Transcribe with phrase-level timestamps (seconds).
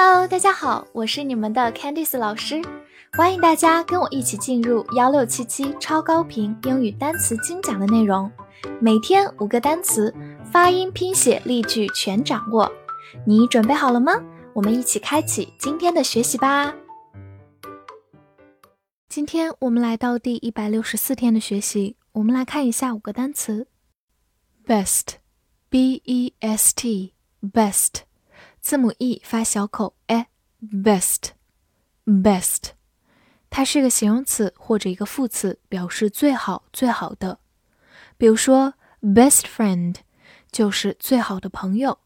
[0.00, 2.62] Hello，大家好，我是你们的 Candice 老师，
[3.14, 8.30] 欢迎大家跟我一起进入幺六七七超高频英语单词精讲的内容，
[8.80, 10.14] 每天五个单词，
[10.52, 12.70] 发音、拼写、例句全掌握，
[13.26, 14.12] 你准备好了吗？
[14.54, 16.72] 我们一起开启今天的学习吧。
[19.08, 23.66] 今天我们来到第一百六十四天的学习，我们来看一下五个单词
[24.64, 28.07] ：best，b e s t，best。
[28.68, 31.32] 字母 e 发小口，e，best，best，
[33.48, 37.38] 它是个形容词或者一个副词，表示最好、最好的。
[38.18, 39.94] 比如说，best friend
[40.52, 42.00] 就是最好的朋友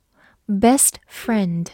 [0.47, 1.66] ，best friend。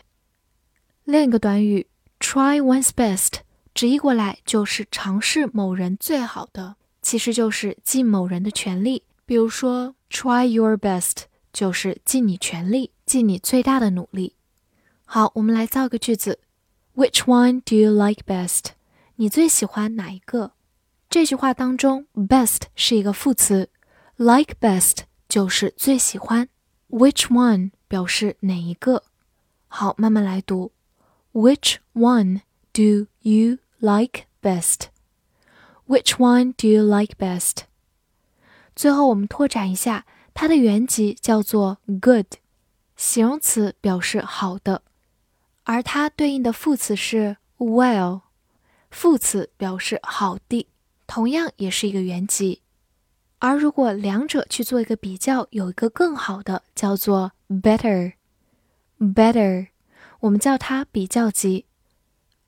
[1.04, 1.86] 另一个短语
[2.18, 3.40] ，try one's best，
[3.74, 9.02] 直译过来就是尝试某人最好的，其实就是尽某人的全力。
[9.26, 14.36] 比如说，try your best 就是尽你全力，尽你最大的努力。
[15.10, 16.38] 好，我们来造个句子。
[16.94, 18.72] Which one do you like best？
[19.16, 20.52] 你最喜欢哪一个？
[21.08, 23.70] 这句话当中，best 是一个副词
[24.16, 26.50] ，like best 就是最喜欢。
[26.90, 29.04] Which one 表示哪一个？
[29.68, 30.72] 好，慢慢来读。
[31.32, 32.42] Which one
[32.74, 37.60] do you like best？Which one do you like best？
[38.76, 42.26] 最后我们拓展一下，它的原级叫做 good，
[42.94, 44.82] 形容词表示好的。
[45.78, 48.22] 而它对应的副词是 well，
[48.90, 50.66] 副词表示好的，
[51.06, 52.62] 同样也是一个原级。
[53.38, 59.68] 而如果两者去做一个比较，有一个更好的叫做 better，better，
[60.18, 61.66] 我们叫它比较级。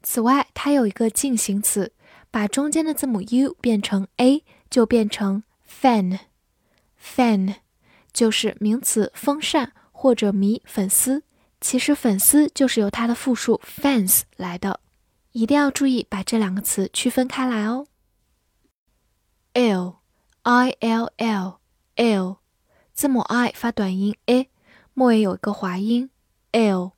[0.03, 1.93] 此外，它有一个进行词，
[2.31, 6.19] 把中间的字母 u 变成 a，就变成 fan。
[7.01, 7.55] fan
[8.11, 11.23] 就是名词风扇或者迷粉丝，
[11.59, 14.79] 其实粉丝就是由它的复数 fans 来的。
[15.31, 17.87] 一定要注意把这两个词区分开来哦。
[19.53, 19.99] l
[20.43, 21.57] ill
[21.95, 22.37] ll
[22.93, 24.49] 字母 i 发短音 a，
[24.93, 26.09] 末尾有一个滑音
[26.51, 26.91] l，。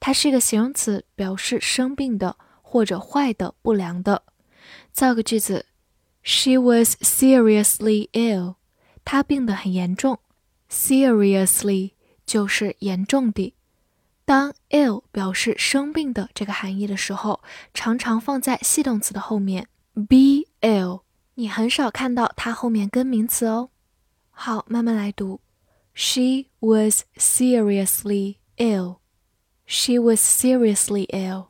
[0.00, 4.22] 它是一个形容词，表示生病的或者坏的、不良的。
[4.92, 5.66] 造个句子
[6.22, 8.56] ：She was seriously ill。
[9.04, 10.18] 她病得很严重。
[10.70, 11.92] Seriously
[12.26, 13.54] 就是严重的。
[14.24, 17.40] 当 ill 表示生病的这个含义的时候，
[17.72, 19.68] 常常放在系动词的后面。
[19.94, 21.02] Be ill，
[21.34, 23.70] 你很少看到它后面跟名词哦。
[24.30, 25.40] 好，慢慢来读。
[25.94, 28.98] She was seriously ill。
[29.66, 31.46] She was seriously ill。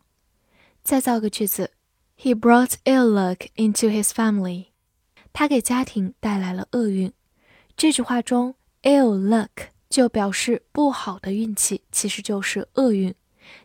[0.85, 1.73] 再造个句子
[2.18, 4.68] ，He brought ill luck into his family。
[5.32, 7.12] 他给家庭带来了厄运。
[7.76, 13.14] 这句话中，ill luck 就表示不好的运气，其实就是厄运。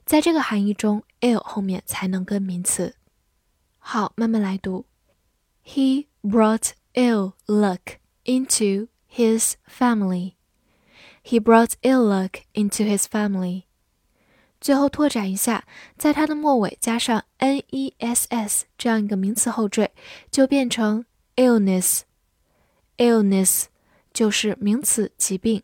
[0.05, 2.97] 在这个含义中，ill 后面才能跟名词。
[3.79, 4.87] 好，慢慢来读。
[5.65, 10.35] He brought ill luck into his family.
[11.23, 13.65] He brought ill luck into his family.
[14.64, 15.66] 最后拓展一下，
[15.98, 19.92] 在它的末尾加上 ness 这样一个名词后缀，
[20.32, 21.04] 就变成
[21.36, 22.04] illness。
[22.96, 23.66] illness
[24.14, 25.64] 就是名词疾病。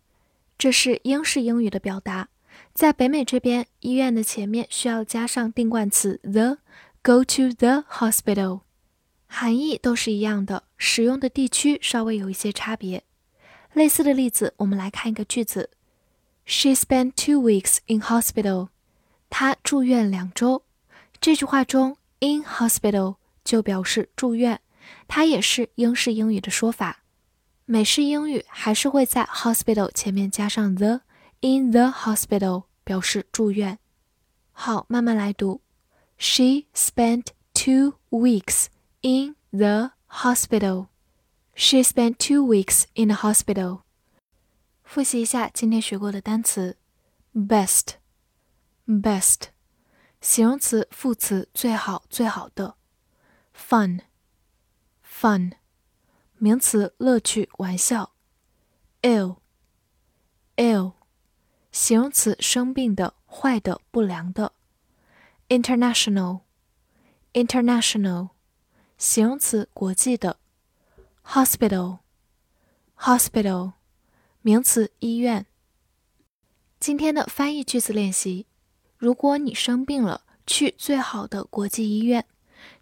[0.56, 2.30] 这是英式英语的表达。
[2.75, 8.60] 在北美这边，医院的前面需要加上定冠词 the，go to the hospital。
[9.26, 13.04] 含义都是一样的，使用的地区稍微有一些差别。
[13.72, 15.70] 类似的例子，我们来看一个句子
[16.44, 18.69] ：She spent two weeks in hospital。
[19.31, 20.64] 她住院两周。
[21.20, 24.60] 这句话中，in hospital 就表示住院，
[25.08, 27.02] 它也是英式英语的说法。
[27.64, 31.00] 美式英语还是会在 hospital 前面加上 the
[31.42, 33.80] the，in the hospital 表示住院。
[34.51, 35.62] 好，慢慢来读：
[36.18, 40.88] She spent two weeks。in the hospital.
[41.56, 43.81] She spent two weeks in the hospital.
[44.83, 46.77] 复习一下今天学过的单词：
[47.33, 47.95] best,
[48.86, 49.50] best，
[50.21, 52.75] 形容词、副词，最好、最好的；
[53.56, 54.01] fun,
[55.06, 55.54] fun，
[56.38, 58.12] 名词，乐趣、玩笑；
[59.01, 59.38] ill, ill，
[61.82, 64.52] 形容词，生病的、坏的、不良的
[65.49, 66.43] ；international,
[67.32, 68.29] international。
[68.96, 70.37] 形容词，国际的
[71.26, 73.73] ；hospital，hospital，
[74.43, 75.44] 名词，医院。
[76.79, 78.46] 今天的翻译句子练习：
[78.96, 82.25] 如果你生病了，去最好的国际医院。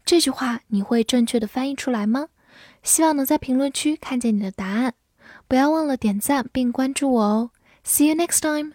[0.04, 2.28] 这句话你会正确的翻译出来吗？
[2.82, 4.94] 希望能在评论区看见你的答案。
[5.48, 7.50] 不要忘了点赞并关注我哦。
[7.82, 8.74] See you next time.